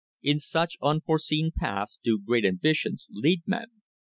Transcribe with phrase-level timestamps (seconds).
[0.23, 3.67] In such unforseen paths do great ambi tions lead men!